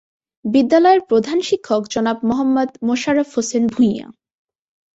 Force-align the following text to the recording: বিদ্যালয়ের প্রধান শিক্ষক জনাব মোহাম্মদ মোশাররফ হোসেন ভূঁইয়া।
বিদ্যালয়ের 0.45 1.01
প্রধান 1.09 1.37
শিক্ষক 1.41 1.81
জনাব 1.93 2.17
মোহাম্মদ 2.29 2.69
মোশাররফ 2.87 3.29
হোসেন 3.35 3.63
ভূঁইয়া। 3.67 4.05